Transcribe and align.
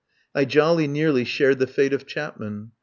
I 0.33 0.45
jolly 0.45 0.87
nearly 0.87 1.23
shared 1.23 1.59
the 1.59 1.67
fate 1.67 1.93
of 1.93 2.07
Chapman. 2.07 2.71